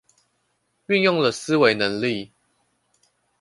[0.87, 2.33] 運用了思維能力